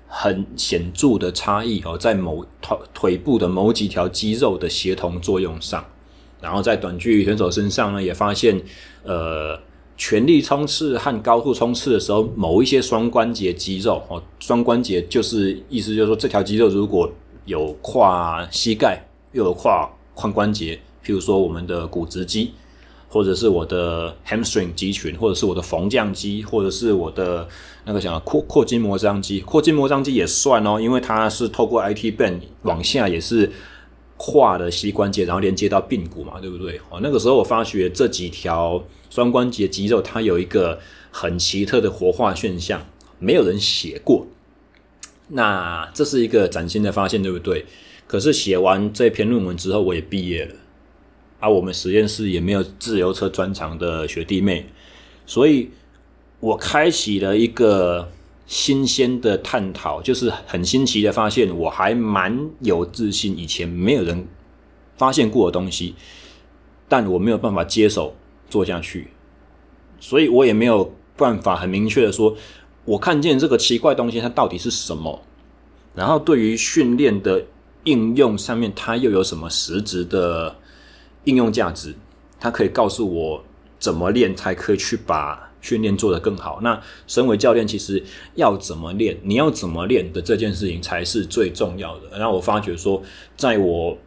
[0.07, 5.85] 很显著的差异哦，在某腿腿部的某几条肌肉的协同作用上。
[6.41, 8.61] 然后在短距离选手身上呢，也发现，
[9.03, 9.57] 呃，
[9.97, 17.11] 全力冲刺和高速冲刺的时候，某一些双关节肌肉哦，双关节就是意思就是说，这条肌肉如果
[17.45, 20.79] 有跨膝盖，又有跨髋关节。
[21.03, 22.51] 譬如说，我们的股直肌，
[23.07, 27.47] 或者是我的 hamstring 肌群，或者是我的缝匠肌，或者是我的
[27.85, 33.49] 那个叫扩扩筋膜张肌，扩筋膜张肌也算哦，因为它是透过 IT band 往下也是
[34.17, 36.79] 跨的膝关节，然后连接到髌骨嘛，对不对？
[36.89, 40.79] 哦，那个时候我发觉这几条双关节肌肉它有一个
[41.11, 42.85] 很奇特的活化现象，
[43.19, 44.27] 没有人写过。
[45.29, 47.65] 那这是一个崭新的发现，对不对？
[48.07, 50.55] 可是写完这篇论文之后，我也毕业了。
[51.39, 54.65] 而、我们实验室也没有自由车专长的学弟妹，
[55.25, 55.69] 所以
[56.39, 58.09] 我开启了一个
[58.47, 64.27] 新鲜的探讨，就是很新奇的发现，我还蛮有自信，以前没有人
[64.97, 65.93] 发现过的东西，
[66.87, 68.15] 但我没有办法接手
[68.49, 69.09] 做下去，
[69.99, 72.35] 所以我也没有办法很明确的说，
[72.85, 75.21] 我看见这个奇怪东西它到底是什么，
[75.93, 77.45] 然后对于训练的
[77.83, 80.55] 应用上面，它又有什么实质的。
[81.23, 81.93] 应用价值，
[82.39, 83.43] 它可以告诉我
[83.77, 86.59] 怎么练才可以去把训练做得更好。
[86.61, 88.01] 那身为教练，其实
[88.35, 92.17] 要怎么练，你要怎么练的这件事情才是最重要的。
[92.17, 93.01] 然后我发觉说，
[93.35, 93.97] 在我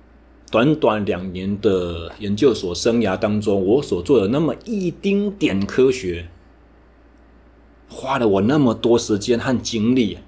[0.51, 6.29] 短短两年的研究所生涯当中，我所做的那么一丁点科学，
[7.89, 10.19] 花了我那么多时间和精力，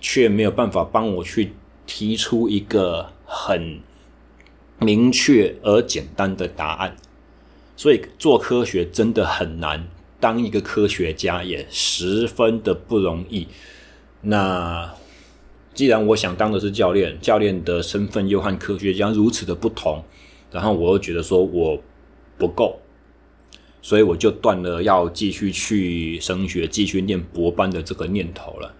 [0.00, 1.52] 却没有办法帮我去
[1.86, 3.80] 提出一个很。
[4.80, 6.96] 明确而简单的答案，
[7.76, 9.88] 所以做科学真的很难，
[10.20, 13.46] 当一个科学家也十分的不容易。
[14.22, 14.92] 那
[15.74, 20.02] 既然我想当的是教练，教练的身份又和科学家如此的不同，
[20.50, 21.80] 然后我又觉得说我
[22.36, 22.80] 不够，
[23.80, 28.74] 所以我就断了要继续去升学、继续念博班的这个念头了。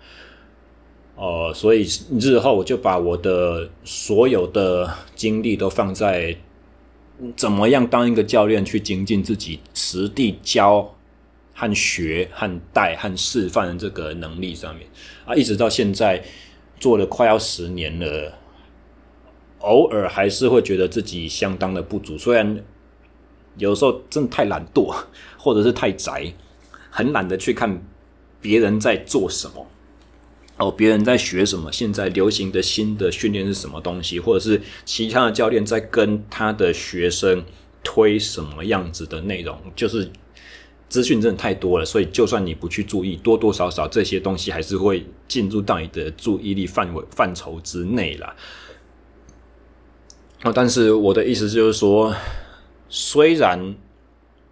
[1.15, 1.87] 呃，所以
[2.21, 6.37] 日后我就把我的所有的精力都放在
[7.37, 10.97] 怎么样当一个教练，去精进自己实地教
[11.59, 14.87] 和学和带和示范的这个能力上面
[15.27, 16.23] 啊，一直到现在
[16.79, 18.39] 做了快要十年了，
[19.59, 22.63] 偶尔还是会觉得自己相当的不足，虽然
[23.57, 24.95] 有时候真的太懒惰，
[25.37, 26.33] 或者是太宅，
[26.91, 27.83] 很懒得去看
[28.41, 29.67] 别人在做什么。
[30.59, 37.45] 哦，别人在学什么，现在流行的新的训练是什么东西，或者是其他的教练在跟他的学生
[37.83, 40.11] 推什么样子的内容，就是
[40.89, 48.35] 资讯真的太多了，所以就算你不去注意，多多少少这些东西还是会进入到你的注意力范围范畴之内啦。
[50.45, 52.15] 哦，但是我的意思就是说，
[52.89, 53.77] 虽然。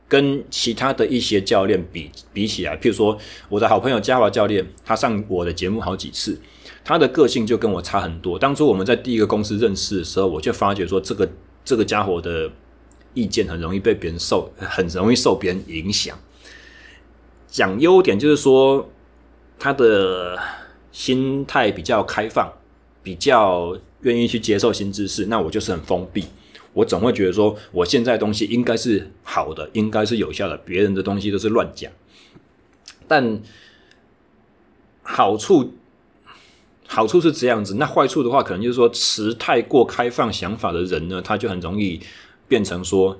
[0.08, 3.18] 跟其他的一些教练比比起来，譬如说
[3.48, 6.40] 我的好朋友嘉华教练，他上我的节目好几次，
[6.84, 8.38] 他的个性就跟我差很多。
[8.38, 11.28] 当初我们在第一个公司认识的时候，我就发觉说，这个
[11.64, 12.48] 这个家伙的
[13.14, 16.16] 意见很容易被别人受，很容易受别人影响。
[17.56, 18.86] 讲优点就是说，
[19.58, 20.38] 他的
[20.92, 22.52] 心态比较开放，
[23.02, 26.26] 比较愿意去接受新知识，那我就是很封闭。
[26.74, 31.90] 我总会觉得说，我现在东西应该是好的，应该是有效的，别人的东西都是乱讲。
[33.08, 33.40] 但
[35.02, 35.72] 好处
[36.86, 42.02] 好处是这样子，那坏处的话，可能就是说，持太过开放想法的人呢，他就很容易
[42.46, 43.18] 变成说，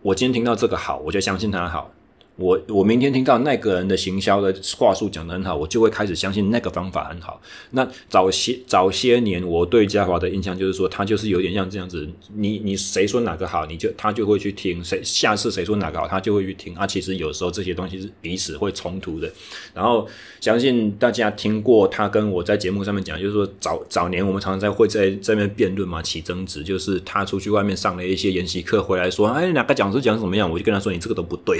[0.00, 1.92] 我今天听到这个好，我就相信他好。
[2.36, 7.40] 我我明天听到那个人的行销的话术讲得很好，我就会开始相信那个方法很好。
[7.70, 16.74] 那早些早些年，我对嘉华的印象就是说，他就是有点像这样子，你你谁说哪个好，你就他就会去听；谁下次谁说哪个好，他就会去听。
[16.74, 19.30] 啊，其实有时候这些东西是彼此会冲突的。
[19.72, 20.08] 然后
[20.40, 31.56] 相信大家听过他跟我在节目上面讲，就是说早早年我们常常在会在这边辩论嘛，起争执，就是他出去外面上了一些研习课回来说，哎，哪个讲师讲怎么样，我就跟他说，你这个都不对。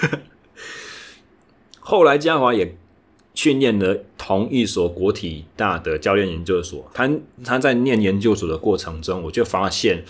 [1.80, 2.76] 后来嘉华也
[3.34, 6.90] 训练了同一所国体大的教练研究所。
[6.92, 7.10] 他
[7.44, 10.04] 他在念研究所的过程中，我就发现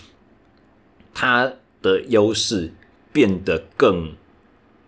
[1.13, 2.73] 他的优势
[3.11, 4.15] 变得更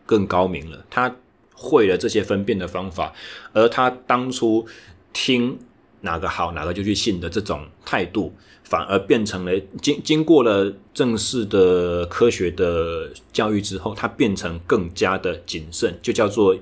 [0.05, 0.85] 更高明了。
[0.89, 1.15] 他
[1.53, 3.13] 会了这些分辨的方法，
[3.53, 4.65] 而他当初
[5.13, 5.59] 听
[6.01, 8.33] 哪个好，哪个就去信的这种态度。
[8.69, 16.55] 反而变成了经经过了正式的科学的教育之后，它变成更加的谨慎，就叫做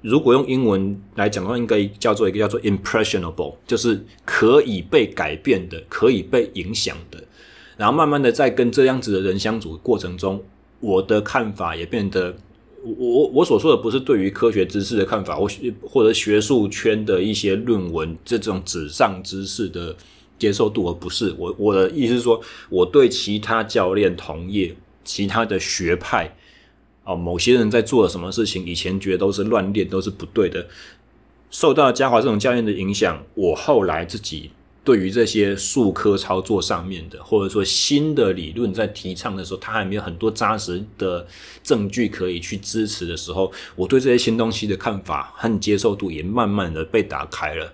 [0.00, 7.22] 如果用英文来讲的话，应该叫做一个叫做 impressionable，就是可以被改变的，可以被影响的。
[7.76, 10.42] 然后慢慢的在跟这样子的人相处过程中，
[10.80, 12.34] 我的看法也变得，
[12.82, 15.46] 我我所说的不是对于科学知识的看法，我
[15.82, 19.94] 或者学术圈的一些论文这种纸上知识的。
[20.42, 21.54] 接受度，而不是我。
[21.56, 24.74] 我的意思是说，我对其他教练同业、
[25.04, 26.34] 其他的学派，
[27.04, 30.66] 哦，某些人在做了什么事情，以前觉得都是乱练，都是不对的。
[31.48, 34.50] 受到嘉华这种教练的影响，我后来自己
[34.82, 41.24] 对于这些术科操作上面的，或者说新的理论在提倡的时候，他还没有很多扎实的
[41.62, 47.72] 证据可以去支持的时候，我对这些新东西的看法和接受度也慢慢的被打开了。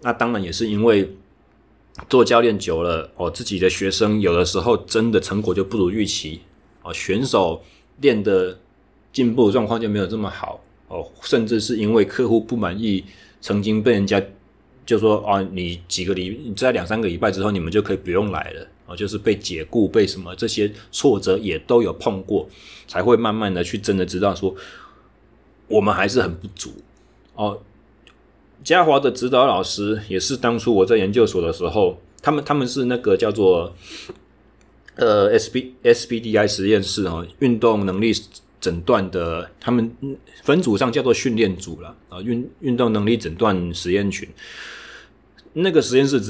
[0.00, 1.14] 那当然也是因为。
[2.08, 6.40] 做教练久了，哦，自己的学生有的时候真的成果就不如预期，
[6.82, 7.62] 哦，选手
[8.00, 8.58] 练的
[9.12, 13.04] 进步状况就没有这么好，哦，甚至是因为客户不满意，
[13.40, 14.20] 曾经被人家
[14.84, 22.48] 就说啊，你几个礼，你在两三个礼拜之后，你们就可以不用来了，哦，就是被解雇，被什么这些挫折也都有碰过，
[22.88, 24.54] 才会慢慢的去真的知道说，
[25.68, 26.70] 我们还是很不足，
[27.34, 27.60] 哦。
[28.62, 33.74] 嘉华的指导老师也是当初我在研究所的时候，他们他们是那个叫做
[34.96, 38.12] 呃 S B S B D I 实验室哦，运动能力
[38.60, 39.90] 诊断的，他们
[40.42, 44.28] 分组上叫做训练组了啊，运运动能力诊断实验群。
[45.54, 46.20] 那个实验室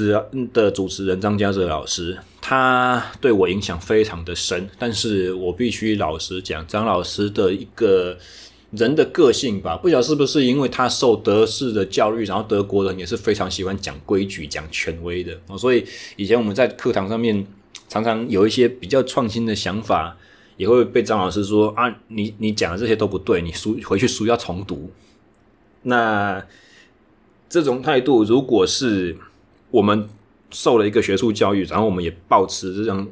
[0.53, 8.17] 的主持人张家泽老师，他对我影响非常的深，但是我必须老实讲，张老师的一个。
[8.71, 17.45] 人的个性吧，不晓得是不是因为他受德式的教育，然后德国人也是非常喜欢讲规矩、讲权威的，所以以前我们在课堂上面
[17.89, 20.17] 常常有一些比较创新的想法，
[20.57, 24.91] 也会被张老师说啊，你你讲的这些都不对，你书回去书要重读。
[25.83, 26.47] 那
[27.49, 29.17] 这种态度，如果是
[29.73, 30.09] 我们
[30.53, 33.09] 受了一个学术教育，然后我们也抱持这种，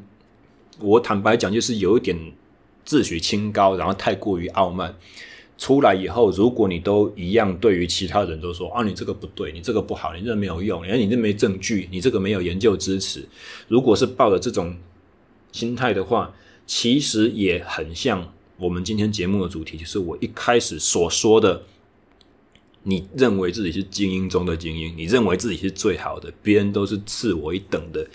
[0.78, 2.16] 我坦白讲，就是有一点
[2.84, 4.94] 自诩清高，然后太过于傲慢。
[5.58, 13.26] 出来以后，如果你都一样，对于其他人都说啊，你这个不对，你这个不好，你这没有用，哎，你这没证据，你这个没有研究支持。
[13.66, 14.76] 如果是抱着这种
[15.50, 16.32] 心态的话，
[16.64, 21.62] 其实也很像我们今天节目的主题，就是我一开始所说的，
[22.84, 28.06] 你认为自己是精英中的精英，你认为自己是最好的，别人都是次我一等的，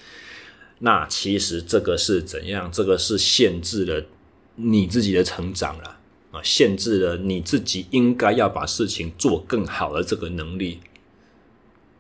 [0.80, 2.72] 那其实这个是怎样？
[2.72, 4.06] 这个是限制了
[4.56, 6.00] 你自己的成长了。
[6.34, 10.82] 啊，限制了你自己应该要把事情做更好的这个能力。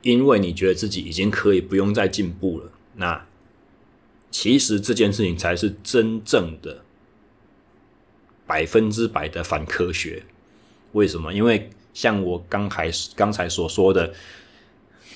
[0.01, 3.25] 因为你觉得自己已经可以不用再进步了，那
[4.29, 6.83] 其实这件事情才是真正的
[8.45, 10.23] 百分之百的反科学。
[10.91, 11.33] 为什么？
[11.33, 14.13] 因为像我刚才刚才所说的，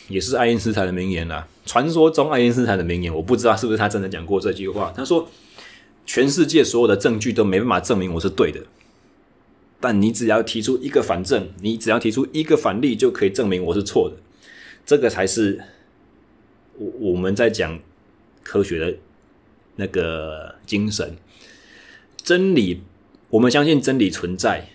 [0.08, 4.94] 也是爱因斯坦的名言啊，传说中爱因斯坦的名言，我不知道是不是他真的讲过这句话。
[4.96, 5.28] 他说
[6.08, 8.62] ：“全世界所有的证据都没办法证明我是对的，
[9.80, 14.16] 但你只要提出一个反证，你只要提出一个反例，就可以证明我是错的。
[14.86, 15.62] 这个才是
[16.78, 17.80] 我我们在讲
[18.44, 18.98] 科学的
[19.76, 21.16] 那个精神。
[22.16, 22.82] 真理，
[23.30, 24.70] 我们相信真理存在。”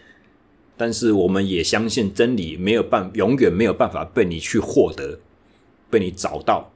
[0.75, 5.21] 但是我们也相信真理没有办，永远没有办法被你去获得，
[5.91, 6.73] 被你找到，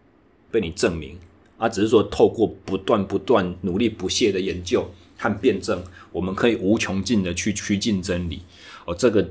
[0.50, 1.18] 被你证明，
[1.56, 8.42] 而只是说透过不断不断努力不懈的研究和辩证，我们可以无穷尽的去趋近真理。
[8.84, 9.28] 哦，这个，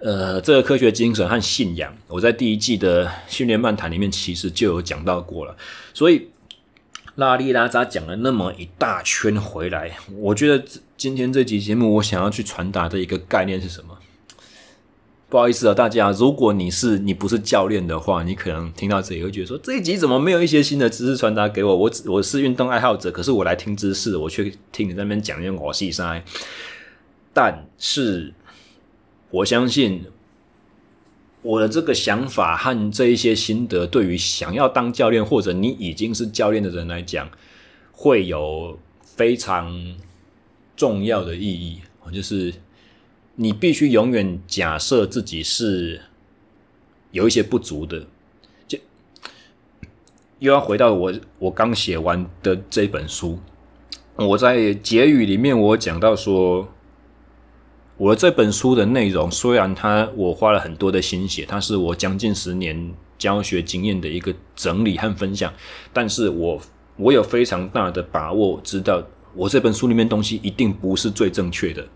[0.00, 5.56] 呃，这个科学精神和信仰，我在第一季的训练漫谈里面其实就有讲到过了，
[5.92, 6.28] 所以。
[7.16, 10.64] 拉里拉扎讲了那么一大圈回来，我觉得
[10.96, 13.96] 今天这集节目我想要去传达的一个概念是什么？
[15.34, 21.74] 不好意思啊，大家，如果你是你不是教练的话，你可能听到这里会觉得说，这一集怎么没有一些新的知识传达给我？
[21.76, 26.22] 我我是运动爱好者，可是我来听知识，我却听你在那边讲一些我细塞。
[27.32, 28.32] 但是
[29.30, 30.04] 我相信。
[31.42, 37.28] 我的这个想法和这一些心得，对于想要当教练或者你已经是教练的人来讲，
[37.90, 39.96] 会有非常
[40.76, 41.80] 重要的意义。
[42.12, 42.54] 就是
[43.36, 46.00] 你必须永远假设自己是
[47.10, 48.06] 有一些不足的，
[48.66, 48.78] 就
[50.38, 53.38] 又要回到我我刚写完的这本书，
[54.16, 56.68] 我在结语里面我讲到说。
[57.96, 65.54] 我这本书的内容，虽然它我花了很多的心血，它是我将近十年教学经验的一个整理和分享，
[65.92, 66.60] 但是我
[66.96, 69.00] 我有非常大的把握，知道
[69.36, 71.86] 我这本书里面东西一定不是最正确的，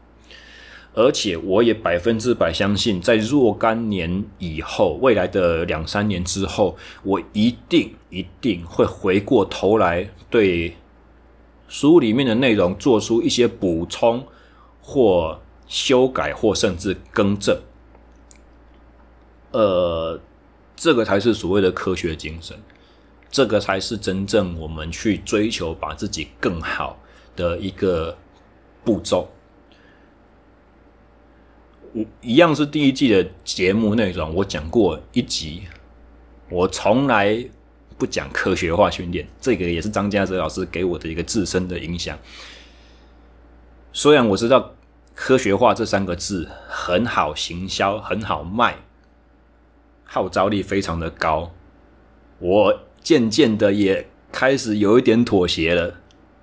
[0.99, 10.76] 而且我也百分之百相信，在若干年以后，未来的两三年之后，我一定一定会回过头来对
[11.68, 14.26] 书里面的内容做出一些补充
[14.82, 15.40] 或。
[15.70, 17.55] 修改或甚至更正，
[19.53, 20.18] 呃，
[20.74, 22.57] 这个才是所谓的科学精神，
[23.30, 26.99] 这个才是真正我们去追求把自己更好
[27.36, 28.16] 的一个
[28.82, 29.28] 步骤。
[31.93, 35.62] 我一样是第一季的节目内容，我讲过一集，
[36.51, 37.45] 我从来
[37.97, 42.18] 不讲科学化训练，这个也是张家泽老师给我的一个自身的影响。
[43.93, 44.74] 虽然我知道。
[45.20, 48.76] 科学化这三个字很好行销，很好卖，
[50.05, 51.51] 号召力非常的高。
[52.39, 55.97] 我渐渐的也开始有一点妥协了。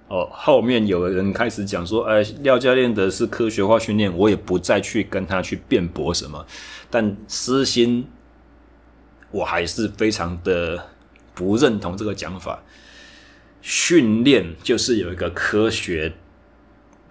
[0.08, 6.46] 哦，后面有人开始讲说：“哎，廖教练的是科学化训练。”我也不再去跟他去辩驳什么。
[6.90, 8.08] 但私心，
[9.32, 10.90] 我还是非常的
[11.34, 12.64] 不认同这个讲法。
[13.62, 16.14] 训练就是有一个科学。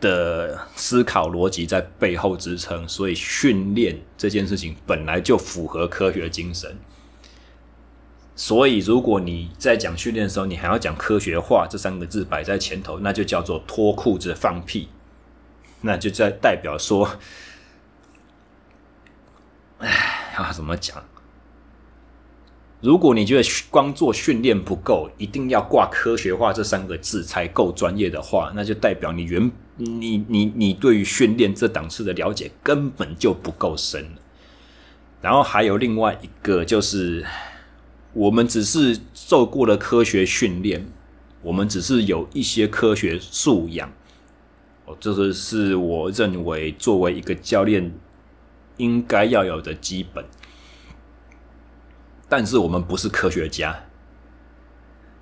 [0.00, 6.76] 的思考逻辑在背后支撑，所以训练这件事情本来就符合科学精神。
[8.36, 14.88] 所以，如果你在讲训练的时候，你还要讲科学化这三个字摆在前头，那就叫做脱裤子放屁，
[15.82, 17.08] 那就在代表说，
[19.78, 21.04] 哎， 要怎么讲？
[22.80, 34.06] 如果你觉得光做训练不够，一定要挂科学化这三个字才够专业的话，那就代表你原你你你对于训练这档次的了解根本就不够深。
[35.22, 37.24] 然后还有另外一个就是，
[38.14, 40.86] 我们只是受过了科学训练，
[41.42, 43.92] 我们只是有一些科学素养。
[44.86, 47.92] 哦，这个是我认为作为一个教练
[48.76, 50.24] 应该要有的基本。
[52.28, 53.84] 但是我们不是科学家，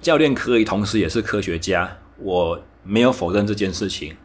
[0.01, 4.17] 教练可以同时也是科学家，我没有否认这件事情。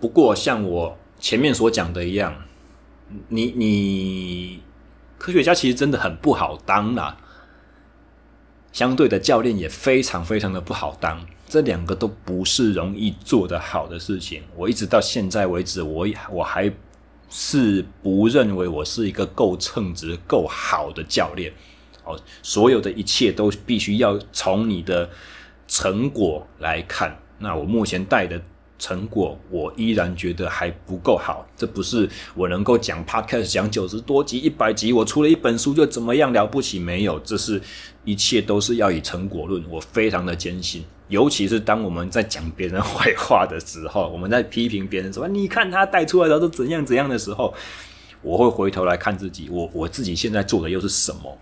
[0.00, 2.44] 不过像我前面所讲的一样，
[3.28, 4.62] 你你
[5.18, 7.16] 科学家其实真的很不好当啦，
[8.72, 14.42] 相对的教练也非常非常的不好当，这两个都不是容易做得好的事情。
[14.56, 16.72] 我一直到现在为止，我我还。
[17.30, 21.52] 是不认为我是一个够称职、够好的教练
[22.02, 22.18] 哦。
[22.42, 25.10] 所有的一切都必须要从你的
[25.66, 27.14] 成果来看。
[27.38, 28.40] 那我目前带的
[28.78, 31.46] 成果，我依然觉得还不够好。
[31.56, 36.78] 这不是我能够讲 podcast 讲九十多集、一百集，我出了一本书就怎么样了不起？
[36.78, 37.60] 没有，这是
[38.04, 39.62] 一切都是要以成果论。
[39.68, 47.52] 我非常的坚信，尤其是当我们在讲别人坏话的时候， 我们在批评别人说你看他带出来的都怎样怎样的时候，
[48.22, 51.36] 我会回头来看自己，我我自己现在做的又是什么？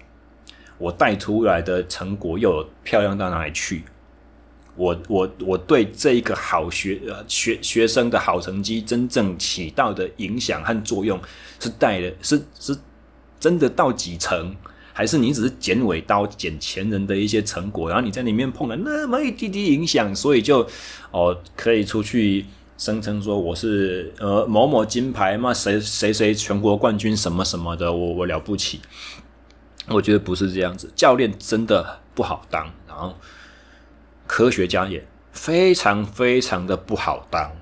[0.79, 3.85] 我带出来的成果又漂亮到哪里去？
[4.77, 11.19] 我我我对这一个好学呃学学生的好成绩真正起到的影响和作用
[11.59, 12.77] 是带的是是
[13.41, 14.55] 真的到几成，
[14.93, 20.67] 还是你只是剪尾刀剪前人的一些成果，然后你在里面碰了那么一滴滴影响，所以就
[21.11, 22.45] 哦可以出去
[22.77, 28.81] 声称说我是呃某某金牌嘛，谁谁谁全国冠军什么什么的，我我了不起？
[29.89, 33.15] 我觉得不是这样子，教练真的不好当，然后。
[34.27, 37.55] 科学家也非常非常的不好当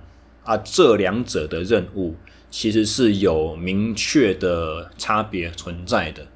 [0.44, 0.56] 啊！
[0.58, 2.16] 这两者的任务
[2.50, 6.26] 其实是有明确的差别存在的，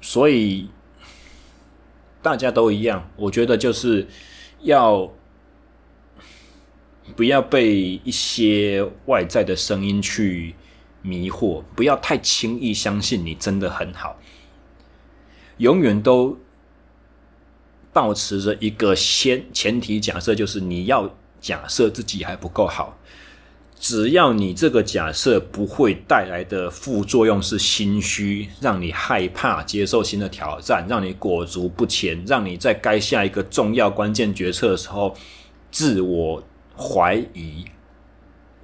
[0.00, 0.70] 所以
[2.22, 3.10] 大家都一样。
[3.16, 4.06] 我觉得就是
[4.60, 5.10] 要
[7.16, 10.54] 不要被一些外在的声音去
[11.02, 14.18] 迷惑，不要太轻易相信你真的很好，
[15.56, 16.38] 永远都。
[17.92, 22.96] 保持着一个先前提假设，就是你要假设自己还不够好。
[23.80, 35.14] 只要你这个假设不会带来的副作用是心虚，让你害怕接受新的挑战，让你裹足不前，让你在该下一个重要关键决策的时候
[35.70, 36.42] 自我
[36.76, 37.66] 怀疑，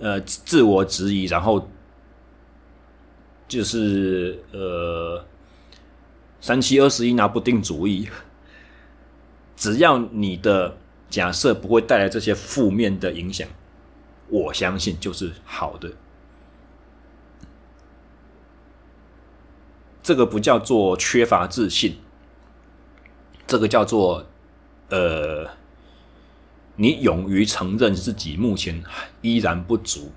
[0.01, 1.68] 呃，自我质疑，然后
[3.47, 5.25] 就是呃
[6.41, 8.09] 三七二十一拿不定主意。
[9.57, 10.77] 只要你的
[11.09, 13.49] 假设不会带来这些负面的影响，
[14.29, 15.93] 我相信就是好的。
[20.03, 21.97] 这个不叫做缺乏自信，
[23.47, 24.27] 这个叫做
[24.91, 25.49] 呃，
[26.77, 28.83] 你勇于承认自己目前
[29.23, 30.13] 依然不足。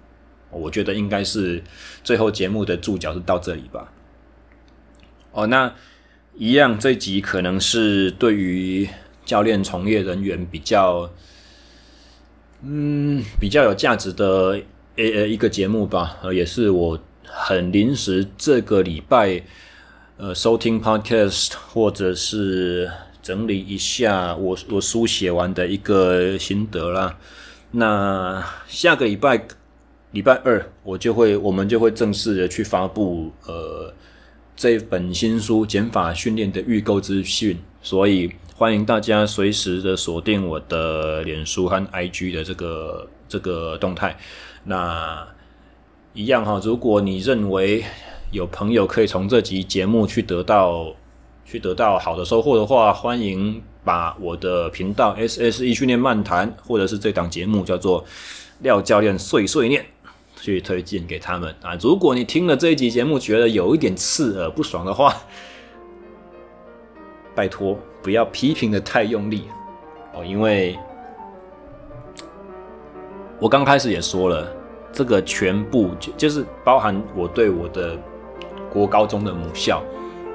[0.49, 1.63] 我觉得应该是
[2.03, 3.93] 最后节目的注脚是到这里吧。
[5.31, 5.75] 哦，那
[6.33, 8.89] 一样，这集可能是对于。
[9.27, 11.11] 教练从业人员比较，
[12.63, 14.57] 嗯，比较有价值的
[14.95, 19.43] 呃呃一个节目吧，呃，也是我很临时这个礼拜
[20.15, 22.89] 呃收听 podcast 或者是
[23.21, 27.17] 整理一下我我书写完的一个心得啦。
[27.71, 29.45] 那下个礼拜
[30.11, 33.93] 礼拜二我就会我们就会正式的去发布呃
[34.55, 38.31] 这本新书减法训练的预购资讯，所以。
[38.57, 44.17] 欢迎大家随时的锁定我的脸书和 IG 的这个这个动态。
[44.63, 45.27] 那
[46.15, 47.83] 一样哈，如果你认为
[48.31, 50.91] 有朋友可以从这集节目去得到
[51.45, 58.03] 去得到好的收获的话，欢迎把我的频道 SSE 训练漫谈，或者是这档节目叫做
[58.61, 59.85] 廖教练碎碎念，
[60.41, 61.77] 去推荐给他们啊。
[61.79, 65.15] 如果你听了这一集节目觉得有一点刺耳不爽的话，
[67.35, 67.77] 拜托。
[68.07, 69.49] 不要批评的太用力
[70.13, 70.79] 哦，因为
[73.37, 74.47] 我刚开始也说了，
[74.93, 77.97] 这个全部就就是包含我对我的
[78.71, 79.83] 国高中的母校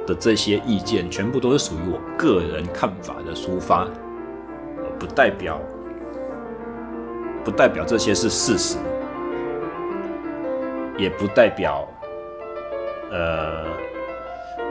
[0.06, 3.88] 的这些意见，全部都是属于我个人看法的抒发，
[4.98, 5.58] 不代表
[7.42, 8.76] 不代表这些是事实，
[10.98, 11.88] 也不代表
[13.10, 13.64] 呃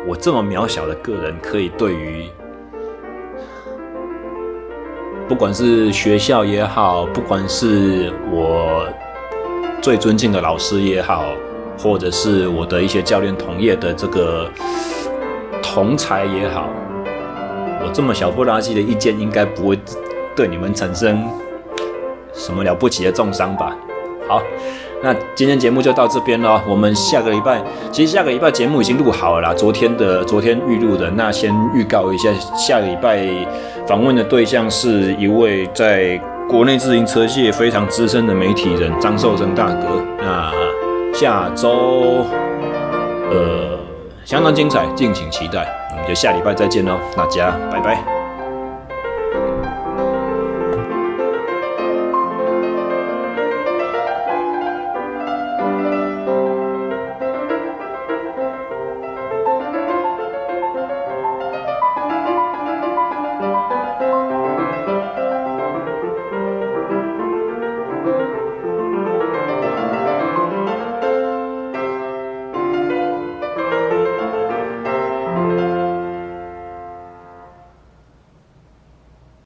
[0.08, 2.30] 我这么渺小的个人可以对于。
[5.32, 8.86] 不管是学校也好，不管是我
[9.82, 11.24] 最尊敬的老师也好，
[11.80, 14.52] 或者是我的一些教练同业的这个
[15.64, 16.68] 同才也好，
[17.82, 19.80] 我这么小不拉几的意见，应该不会
[20.36, 21.26] 对你们产生
[22.34, 23.74] 什么了不起的重伤吧？
[24.28, 24.44] 好。
[25.04, 31.10] 那今天节目就到这边了，我们下个礼拜，其实下个礼拜节目已经录好了，昨天的昨天预录的。
[31.12, 33.28] 那先预告一下，下个礼拜
[33.88, 40.04] 访问的对象是一位在国内自行车界非常资深的媒体人张寿生大哥。
[40.20, 40.52] 那
[41.14, 42.26] 下周
[43.32, 43.80] 呃
[44.24, 45.68] 相当精彩，敬请期待。
[45.92, 48.21] 我们就下礼拜再见喽，大家拜拜。